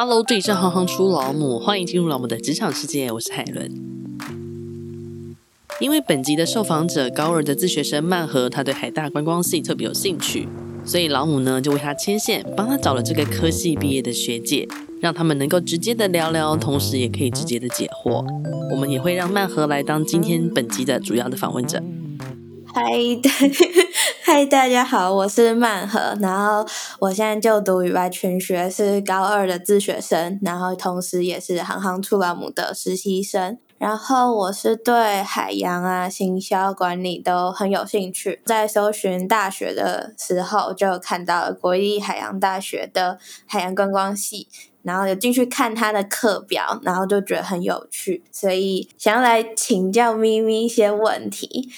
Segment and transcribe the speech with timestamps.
[0.00, 3.68] Hello，这里是行行出老母，欢迎进入老母的职场世界，我是海伦。
[5.80, 10.46] 因为本集的受访者高二的自学生曼和，他对海大观光系特别有兴趣，
[10.84, 14.68] 所以老母呢就为他牵线，帮他找了这个科系毕业的学姐，
[15.00, 18.24] 让他们能够直接的聊聊，同时也可以直接的解惑。
[18.70, 21.82] 我们也会让曼和来当今天本集的主要的访问者。
[22.72, 22.92] 嗨，
[24.30, 26.62] 嗨，大家好，我是曼和，然后
[26.98, 33.56] 我现在就读语外全学，是高二的自学生，然后同时也是行行出老母的实习生。
[33.78, 44.46] 然后我是对海洋啊、行销管理都很有兴趣，在搜寻大学的时候，就看到了国立海洋大学的海洋观光系，
[44.82, 51.70] 然后有进去看他的课表，然后就觉得很有趣，所以想要来请教咪咪一些问题。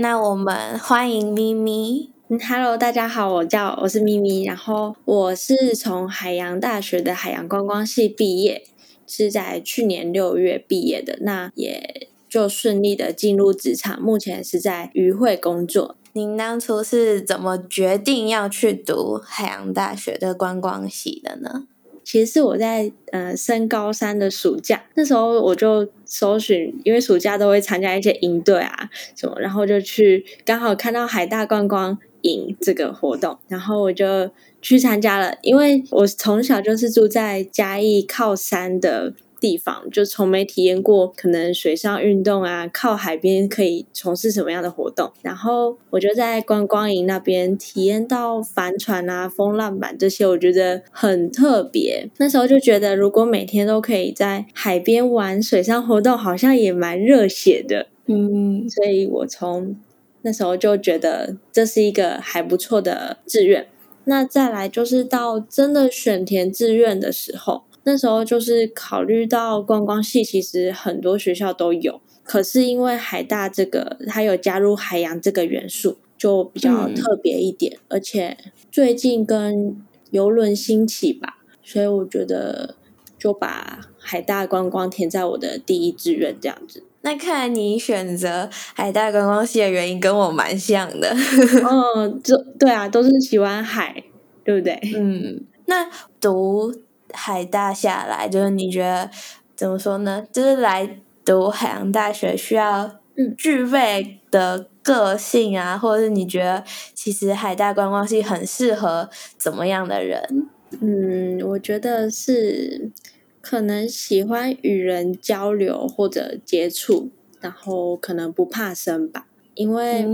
[0.00, 2.12] 那我们欢迎咪咪。
[2.48, 8.62] Hello，大家好，我叫我是咪咪，然后我是从海洋大学的海洋观光系毕业，
[9.08, 15.96] 是在去年六月毕业的，那也就顺利的进入职场，目前是在渔会工作。
[16.12, 21.64] 您当初是怎么决定要去读海洋大学的观光系的呢？
[22.08, 34.30] 其实是我在呃升高三的暑假，那时候我就搜寻，因为暑假都会参加一些营队啊什么，然后就去刚好看到海大观光营这个活动，然后我就
[34.62, 35.36] 去参加了。
[35.42, 39.12] 因为我从小就是住在嘉义靠山的。
[39.40, 45.12] 地方就从没体验过可能水上运动啊，靠海边可以从事什么样的活动。
[45.22, 52.08] 然后我就在观光营那边体验到帆船啊、风浪板这些，我觉得很特别。
[52.18, 57.86] 那时候就觉得，如果每天都可以在海边玩水上活动，好像也蛮热血的。
[58.06, 59.76] 嗯，所以我从
[60.22, 63.68] 那时候就觉得这是一个还不错的志愿。
[64.04, 67.64] 那再来就是到真的选填志愿的时候。
[67.84, 77.72] 那时候就是考虑到观光系，其实很多学校都有，可是因为海大这个它有加入海洋这个元素，就比较特别一点。
[77.74, 78.36] 嗯、而且
[78.70, 79.80] 最近跟
[80.10, 82.74] 游轮兴起吧，所以我觉得
[83.18, 86.82] 就把海大观光填在我的第一志愿这样子。
[87.00, 91.08] 那看来你选择海大观光系的原因跟我蛮像的。
[91.14, 94.04] 嗯， 这对啊，都是喜欢海，
[94.44, 94.78] 对不对？
[94.94, 95.88] 嗯，那
[96.20, 96.74] 读。
[97.12, 99.10] 海大下来，就是你觉得
[99.56, 100.26] 怎么说呢？
[100.32, 103.00] 就是来读海洋大学需要
[103.36, 106.62] 具备的个性啊，或者是你觉得
[106.94, 110.48] 其实海大观光系很适合怎么样的人？
[110.80, 112.90] 嗯，我觉得是
[113.40, 120.06] 可能喜欢与人交流或者接触，然后可能不怕生吧，因为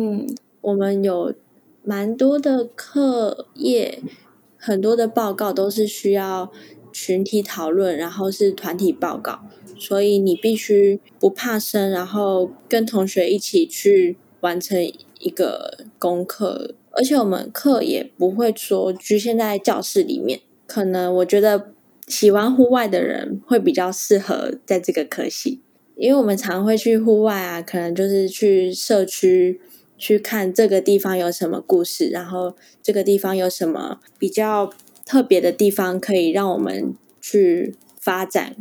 [0.60, 1.34] 我们有
[1.82, 4.00] 蛮多的课业，
[4.56, 6.50] 很多的报告都是需要。
[6.94, 9.40] 群体讨论，然后是团体报告，
[9.76, 14.80] 所以你必须不怕生，然后跟同学一起去完成
[15.18, 16.76] 一个功课。
[16.92, 20.38] 而且我们课也不会说局限在教室里面，
[20.68, 21.72] 可能我觉得
[22.06, 25.60] 喜欢户外的人会比较适合在这个科系，
[25.96, 29.60] 因为我们常会去户外啊，可能就是去社区
[29.98, 34.72] 去看这个地方有什么故事，然后这个地方有什么比较。
[35.04, 38.56] 特别的地方可以让我们去发展，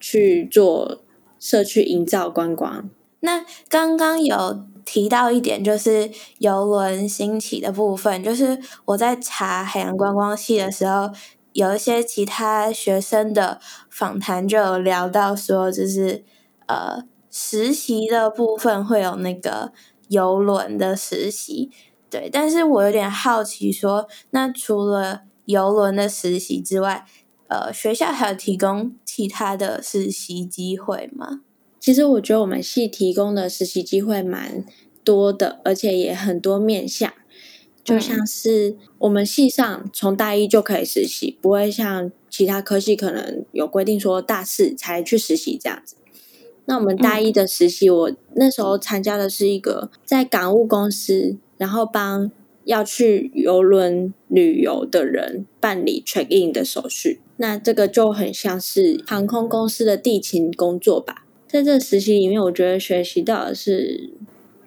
[0.00, 1.00] 去做
[1.38, 2.88] 社区营造观光。
[3.20, 8.22] 那刚刚有提到一点，就是游轮兴起的部分。
[8.22, 11.10] 就是我在查海洋观光系的时候，
[11.52, 13.60] 有一些其他学生的
[13.90, 16.22] 访谈就有聊到说，就是
[16.66, 19.72] 呃实习的部分会有那个
[20.08, 21.70] 游轮的实习。
[22.08, 27.04] 对，但是我有点好奇说，那除了邮轮的实习之外，
[27.48, 31.40] 呃，学校还有提供其他的实习机会吗？
[31.80, 34.64] 其实我觉得我们系提供的实习机会蛮
[35.04, 37.12] 多的，而且也很多面向。
[37.84, 45.94] 就像是我们系上从大一就可以实习，不会像其他科系可能有规定说大四才去实习这样子。
[46.64, 52.32] 那我们大一的实习，我那时候参加的是一个在港务公司，然后帮。
[52.66, 61.24] 要去游轮旅游的人办理 check in 的手续，那这个就很像是航空公司的地勤工作吧。
[61.48, 64.10] 在这个实习里面，我觉得学习到的是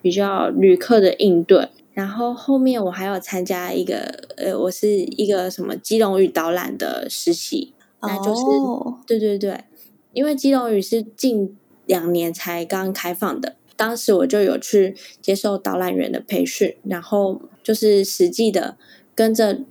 [0.02, 1.68] 比较旅客的应对。
[1.94, 8.94] 然后后面我还有参加一个，呃，我是一个什么基隆屿导览的实习，那就是、oh.
[9.06, 9.66] 对对对，
[10.14, 13.58] 因为基隆屿是近两年才刚开放的。
[13.80, 18.76] 当时我就有去接受导览员的培训，然后就是实际的
[19.16, 19.62] 跟着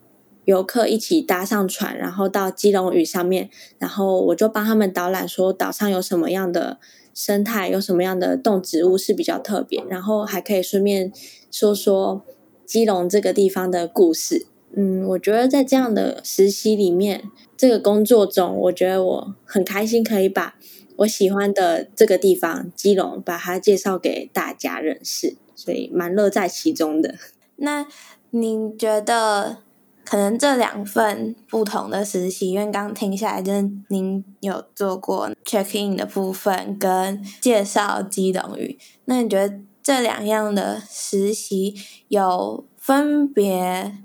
[0.47, 6.79] 游客一起搭上船，然后到基隆屿上面，然后我就帮他们导览说岛上有什么样的
[7.13, 11.13] 生态，有什么样的动植物是比较特别，然后还可以顺便
[11.51, 12.25] 说说
[12.65, 14.47] 基隆这个地方的故事。
[14.77, 20.55] 嗯，我觉得在这样的实习里面，这个工作中，我觉得我很开心，可以把
[20.97, 27.15] 我喜欢的这个地方基隆，把它介绍给大家认识，所以蛮乐在其中的。
[27.57, 27.87] 那
[28.31, 29.59] 您觉得，
[30.05, 41.75] 可能这两份不同的实习，因为刚听下来，就是您有做过 check in 的部分跟介绍基隆语，那你觉得这两样的实习
[42.09, 43.99] 有分别？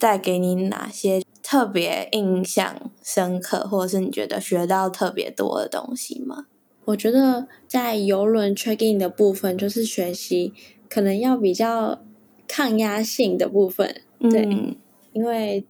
[0.00, 6.46] 带给你哪些特别印象深刻，或者是你觉得学到特别多的东西吗？
[6.86, 10.54] 我觉得在游轮 check in 的部分，就是学习
[10.88, 12.02] 可能要比较
[12.48, 14.74] 抗压性的部分，对，嗯、
[15.12, 15.66] 因为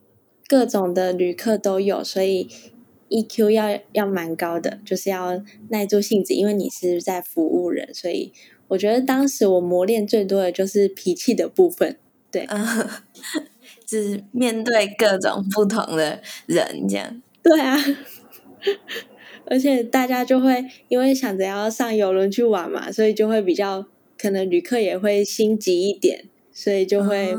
[0.47, 2.49] 各种的旅客都有，所以
[3.09, 8.33] EQ 要要蛮高的，就是要耐住性子，因为你是在服务人，所以
[8.69, 11.99] 我觉得当时我磨练最多的就是脾气的部分，
[12.31, 12.47] 对。
[12.55, 12.89] 嗯
[13.91, 17.21] 是面对各种不同的人，这样。
[17.43, 17.77] 对啊，
[19.47, 23.85] 而且大家就会因为想着要上游轮去玩嘛，所以就会比较
[24.17, 27.35] 可能旅客也会心急一点，所以就会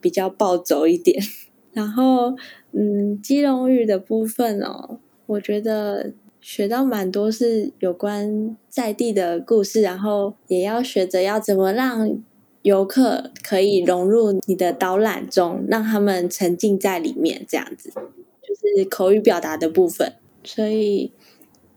[0.00, 1.20] 比较暴走一点。
[1.20, 1.26] 哦、
[1.74, 2.36] 然后，
[2.70, 12.22] 嗯，基隆屿的部分哦，我觉得学到蛮多是有关在地的故事，然后也要学着要怎么让。
[12.62, 20.14] 游客可以融入你的导览中，让他们沉浸在里面，这样子就是口语表达的部分。
[20.44, 21.12] 所以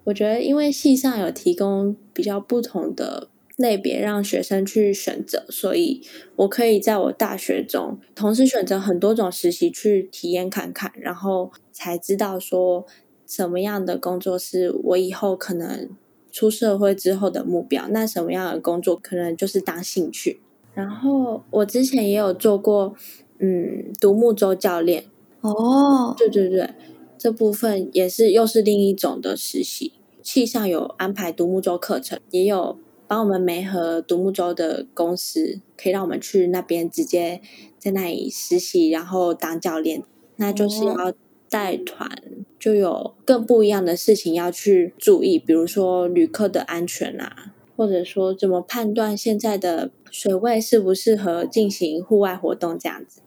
[0.06, 6.02] 我觉得，因为系上有提供比较不同的类别让学生去选择，所以
[6.36, 12.86] 我可以在我大学中同时选择很多种实习去体验看看，然后才知道说
[13.26, 15.90] 什么样的工作是我以后可能
[16.32, 17.88] 出社会之后的目标。
[17.90, 20.42] 那什么样的工作可能就是当兴趣。
[20.76, 22.94] 然后我之前也有做过，
[23.40, 25.06] 嗯，独木舟教练。
[25.42, 26.70] 哦，对对对，
[27.18, 29.94] 这部分也是又是另一种的实习。
[30.22, 32.78] 气象有安排独木舟课程，也有
[33.08, 37.42] 帮我们媒合独木舟的公司，可以让我们去那边直接
[37.78, 40.04] 在那里实习，然后当教练。
[40.38, 41.14] 那就是要
[41.50, 42.10] 带团，
[42.60, 47.54] 就有更不一样的事情要去注意，比如说旅客的安全啊。
[47.76, 53.22] 或者说，怎么判断现在的水位适不适合进行户外活动这样子？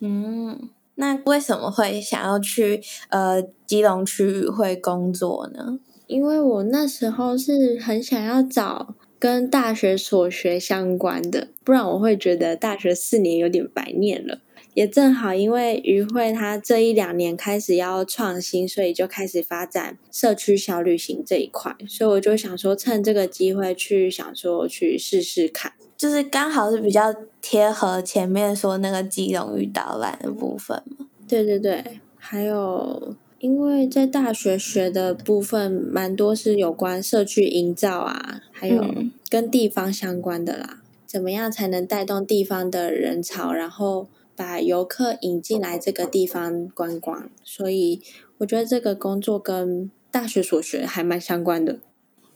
[0.00, 5.78] 嗯，那为什么会想要去呃基隆区域会工作呢？
[6.06, 14.40] 因为我那时候是很想要找跟大学所学相关的，不然我会觉得大学四年有点白念了。
[14.74, 31.06] 也正好，因为于慧她这一两年开始要创新，所以就开始发展社区小旅行这一块，所以我就想说，趁这个机会去想说去试试看，就是刚好是比较贴合前面说那个基隆与导览的部分嘛。
[31.28, 38.84] 对对对，还有因为在大学学的部分蛮多是有关社区营造啊，还有
[39.28, 44.08] 跟地方相关的啦，嗯、怎么样才能带动地方的人潮，然后。
[44.36, 48.00] 把游客引进来这个地方观光，所以
[48.38, 51.78] 我觉得这个工作跟大学所学还蛮相关的。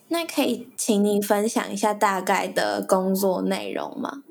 [0.09, 4.23] 那可以请你分享一下大概的工作内容吗？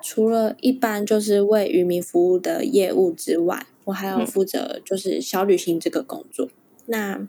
[0.00, 6.46] 除了一般就是为渔民服务的业务之外，我还要负责就是小旅行这个工作。
[6.46, 6.50] 嗯、
[6.86, 7.28] 那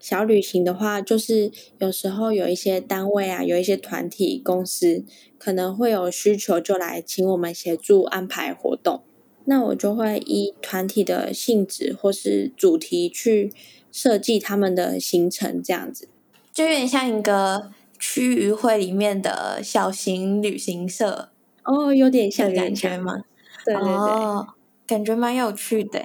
[0.00, 5.04] 小旅行的话，就是有时候有一些单位啊，有一些团体公司
[5.38, 9.02] 可能会有需求，就来请我们协助安排活动。
[9.46, 13.52] 那我就会依团体的性质或是主题去
[13.90, 16.08] 设计他们的行程，这样子
[16.52, 21.30] 就有点像一个区域会里面的小型旅行社
[21.64, 23.24] 哦，有点像感觉吗？
[23.64, 24.46] 对对对，哦，
[24.86, 26.02] 感觉蛮有趣的。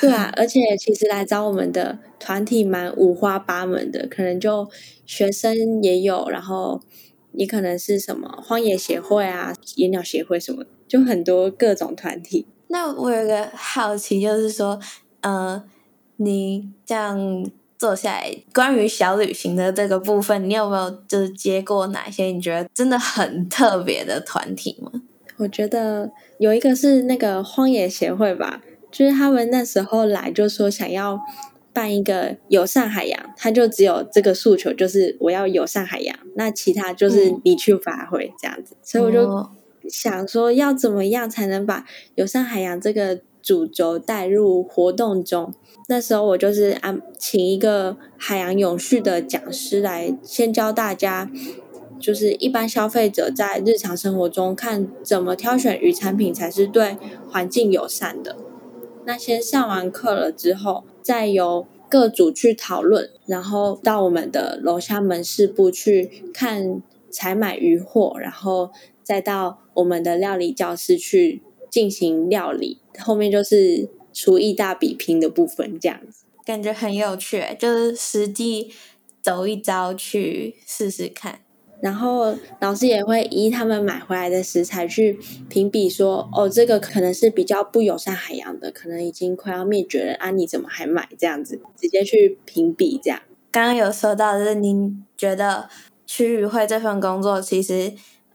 [0.00, 4.70] 对啊，而且其实来找我们的团体蛮五花八门的，可能就
[5.04, 6.80] 学生也有，然后
[7.32, 12.46] 你可能是什么荒野协会啊、野鸟协会什么，就很多各种团体。
[12.72, 14.80] 那我有个好奇，就是说，
[15.20, 15.62] 呃，
[16.16, 24.90] 你这样做下来，关于小旅行的这个部分，你有没有就是接过哪些你觉得真的很特别的团体吗？
[25.36, 31.20] 我觉得有一个是那个荒野协会吧，就是他们那时候来就说想要
[31.74, 39.61] 办一个友善海洋，他就只有这个诉求，就是我要友善海洋，那其他就是你去发挥这样子，嗯、所以我就。
[39.88, 41.84] 想说要怎么样才能把
[42.14, 45.52] 友善海洋这个主轴带入活动中。
[45.88, 51.30] 那时候我就是安请一个海洋永续的讲师来先教大家，
[51.98, 56.96] 就是一般消费者在日常生活中看怎么挑选鱼产品才是对
[57.28, 58.36] 环境友善的。
[59.04, 68.70] 那先上完课了之后，再由各组去讨论，然后到我们的楼下门市部去看采买鱼货，然后
[69.02, 72.78] 再到我们的料理教室去进行料理。
[72.98, 78.72] 后面就是厨艺大比拼的部分，这样子感觉很有趣，就是实际
[79.22, 81.40] 走一遭去试试看。
[81.80, 91.60] 然后老师也会依他们买回来的食材去评比说，说哦，这个可能是比较不友善海洋的，可能已经快要灭绝了啊，你怎么还买这样子？
[91.76, 93.20] 直接去评比这样。
[93.50, 95.68] 刚刚有说到，就是您觉得
[96.06, 97.94] 区域会这份工作其实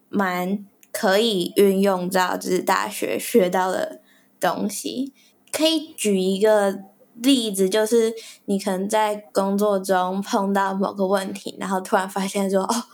[0.09, 0.65] 蛮
[0.97, 4.01] 可以运用到，就是大学学到的
[4.39, 5.13] 东西。
[5.51, 6.79] 可以举一个
[7.15, 12.85] 例子，就是你可能在工作中碰到某个问题，然后突然发现说，哦。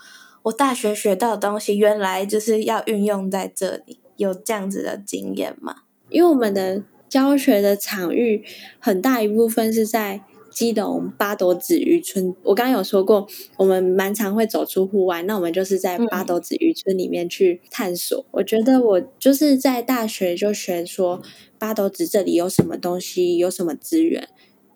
[0.43, 5.83] 我大学学到的东西，原来就是要运用在这里，有这样子的经验吗？
[6.09, 8.43] 因为我们的教学的场域
[8.77, 10.19] 很大一部分是在
[10.53, 12.35] 基隆八斗子渔村。
[12.43, 18.25] 我刚刚有说过，我们蛮常会走出户外，那我们就是在八斗子渔村里面去探索。
[18.31, 21.21] 我觉得我就是在大学就学说
[21.57, 24.29] 八斗子这里有什么东西，有什么资源。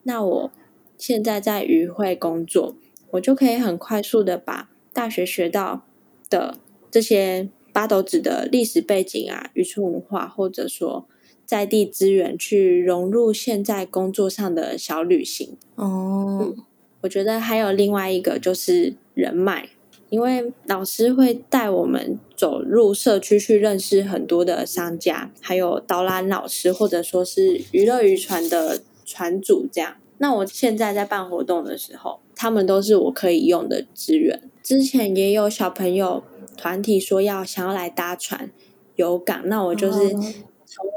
[0.04, 0.52] 那我
[0.98, 2.76] 现在在渔会工作，
[3.12, 4.70] 我就可以很快速的把。
[4.94, 5.86] 大学学到
[6.28, 6.58] 的
[6.90, 11.08] 这些八斗子的历史背景啊，渔村文化，或者说
[11.48, 15.58] 在地资源，去融入现在工作上的小旅行。
[15.76, 16.58] 哦、嗯，
[17.02, 19.70] 我觉得还有另外一个就是人脉，
[20.10, 29.96] 因为老师会带我们走入社区去认识很多的商家，还有导览老师，或者说是娱乐渔船的船主这样。
[30.18, 34.42] 那我现在在办活动的时候，他们都是我可以用的资源。
[34.62, 36.24] 之前也有小朋友
[36.58, 38.52] 团体说要想要来搭船
[38.96, 40.34] 游港，那我就是从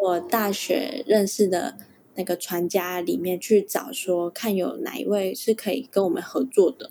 [0.01, 1.77] 我大学认识的
[2.15, 6.91] 那个传家里面去找，说看有哪一位是可以跟我们合作的。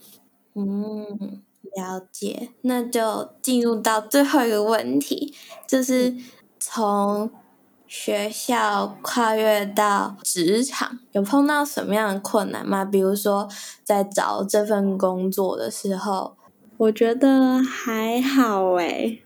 [0.53, 1.41] 嗯，
[1.75, 2.49] 了解。
[2.61, 5.33] 那就进入到最后一个问题，
[5.67, 6.15] 就是
[6.59, 7.31] 从
[7.87, 12.85] 学校跨越到职场，有碰到什么样的困难吗？
[12.85, 13.49] 比如说
[13.83, 16.35] 在找这份工作的时候。
[16.79, 19.21] 我觉得还好诶，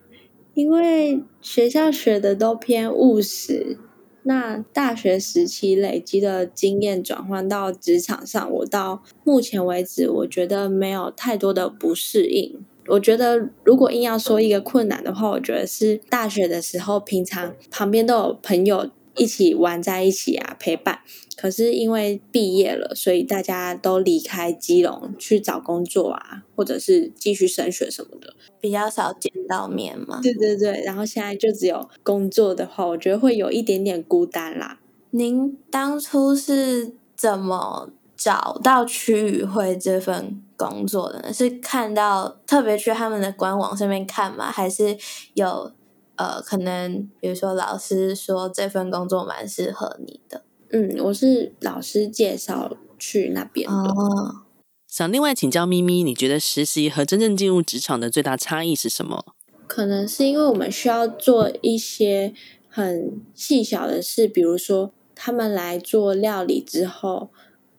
[0.54, 3.76] 因为学校学的都偏务实，
[4.22, 12.64] 那大学时期累积的经验转换到职场上，我到目前为止，我觉得没有太多的不适应。
[12.86, 18.90] 我觉得如果硬要说一个困难的话，我觉得是大学的时候，平常旁边都有朋友。
[19.16, 21.00] 一起玩在一起啊，陪伴。
[21.36, 30.20] 可是因为毕业了，所以大家都离开基隆去找工作啊，或者是继续升学什么的，比较少见到面嘛。
[30.22, 34.78] 对对对，然后现在就只有工作的话，我觉得会有一点点孤单啦。
[35.10, 41.32] 您当初是怎么找到区域会这份工作的呢？
[41.32, 44.50] 是看到特别去他们的官网上面看吗？
[44.52, 44.96] 还是
[45.34, 45.72] 有？
[46.16, 53.74] 呃，可能比如说老师说这份工作蛮适合你的，嗯，我是老师介绍去那边的。
[53.74, 54.42] 哦，
[54.86, 59.34] 想另外请教咪咪，你觉得实习和真正进入职场的最大差异是什么？
[59.66, 62.32] 可能是因为我们需要做一些
[62.68, 67.30] 很细小的事，比如说他们来做料理之后。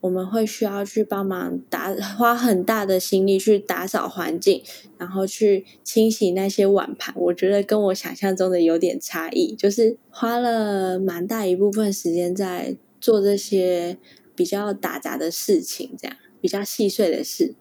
[0.06, 4.62] 我们会需要去帮忙打，花很大的心力去打扫环境，
[5.00, 7.16] 然后去清洗那些碗盘。
[7.18, 13.98] 我觉得跟我想象中的有点差异，就是花了蛮大一部分时间在做这些
[14.36, 17.56] 比较打杂的事情，这样比较细碎的事。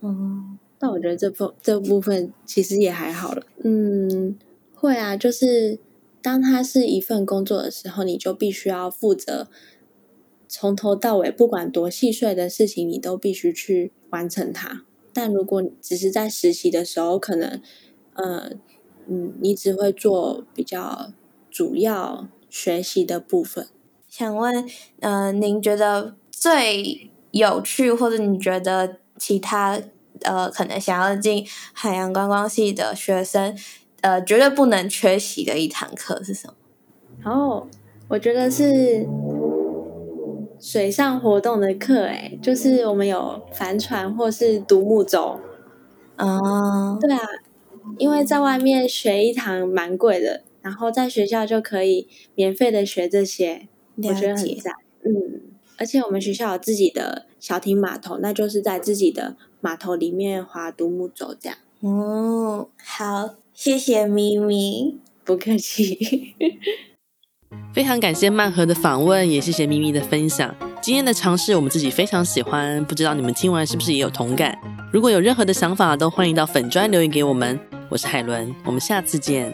[0.00, 3.46] 嗯，但我觉得这部这部分其实也还好了。
[3.62, 4.36] 嗯，
[4.74, 5.78] 会啊，就是
[6.20, 9.46] 当它是一份工作的时候，你就必须要负责。
[10.56, 14.84] 从头到尾，不管多细碎的事情，你都必须去完成它。
[15.12, 17.60] 但如果只是在实习的时候，可能，
[18.12, 18.52] 呃，
[19.08, 21.10] 嗯，你只会做比较
[21.50, 23.66] 主要学习的部分。
[24.08, 24.64] 想问，
[25.00, 29.80] 呃，您觉得最有趣，或者你觉得其他，
[30.20, 33.58] 呃，可能想要进海洋观光系的学生，
[34.02, 36.54] 呃，绝对不能缺席的一堂课是什么？
[37.28, 37.66] 哦，
[38.06, 39.04] 我觉得是。
[40.64, 45.38] 水上活动的课，诶，就是我们有帆船或是独木舟。
[46.16, 47.20] 哦，对啊，
[47.98, 53.68] 因为在外面学一堂蛮贵的，然后在学校就可以免费的学这些。
[53.96, 54.72] 我觉得很赞。
[55.04, 55.42] 嗯，
[55.76, 61.58] 而且我们学校有自己的小艇码头，那就是在自己的码头里面划独木舟这样。
[61.80, 66.34] 哦，好，谢谢咪咪，不客气。
[67.72, 70.54] 非常感谢曼和的访问，也谢谢咪咪的分享。
[70.80, 74.56] 今天的尝试我们自己非常喜欢，不知道你们听完是不是也有同感？
[74.92, 77.58] 如果有任何的想法，都欢迎到粉砖留言给我们。
[77.88, 79.52] 我是海伦，我们下次见。